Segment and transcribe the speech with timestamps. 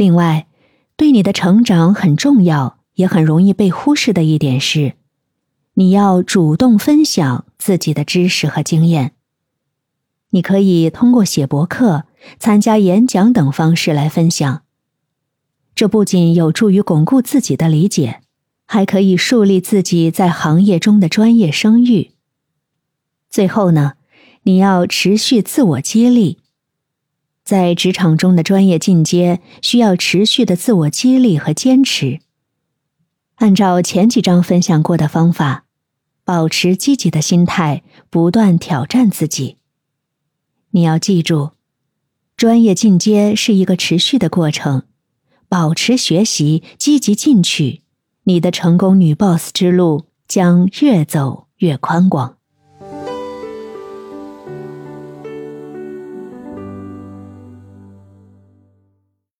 [0.00, 0.46] 另外，
[0.96, 4.94] 对你的成长很重要，也很容易被忽视的一点是，
[5.74, 9.12] 你要主动分享自己的知识和经验。
[10.30, 12.04] 你可以通过写博客、
[12.38, 14.62] 参加演讲等方式来分享。
[15.74, 18.22] 这不仅有助于巩固自己的理解，
[18.64, 22.12] 还可以树立自己在行业中的专业声誉。
[23.28, 23.96] 最后呢，
[24.44, 26.38] 你要持续自我激励。
[27.50, 32.20] 在职场中的专业进阶，需要持续的自我激励和坚持。
[33.38, 35.64] 按照前几章分享过的方法，
[36.24, 39.56] 保持积极的心态，不断挑战自己。
[40.70, 41.50] 你要记住，
[42.36, 44.84] 专业进阶是一个持续的过程。
[45.48, 47.82] 保持学习，积极进取，
[48.22, 52.36] 你的成功女 boss 之路将越走越宽广。